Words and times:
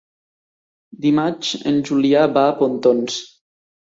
Dimarts 1.05 1.51
en 1.71 1.77
Julià 1.89 2.25
va 2.37 2.45
a 2.53 2.57
Pontons. 2.63 3.21